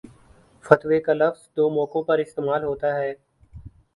[0.65, 3.13] فتوے کا لفظ دو موقعوں پر استعمال ہوتا ہے